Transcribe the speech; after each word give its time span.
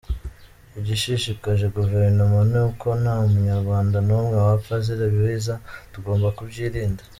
Igishishikaje 0.79 1.65
Guverinoma 1.75 2.39
ni 2.51 2.59
uko 2.67 2.87
nta 3.01 3.15
Munyarwanda 3.31 3.97
n’umwe 4.07 4.35
wapfa 4.45 4.71
azira 4.79 5.03
ibiza, 5.11 5.53
tugomba 5.93 6.27
kubyirinda. 6.37 7.01